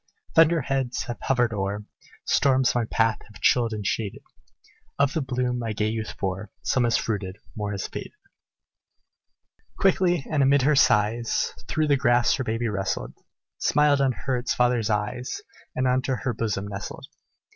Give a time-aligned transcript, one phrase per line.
[0.33, 1.85] Thunder heads have hovered o'er
[2.25, 4.23] Storms my path have chilled and shaded;
[4.97, 8.13] Of the bloom my gay youth bore, Some has fruited more has faded."
[9.77, 13.13] Quickly, and amid her sighs, Through the grass her baby wrestled,
[13.59, 15.41] Smiled on her its father's eyes,
[15.75, 17.05] And unto her bosom nestled.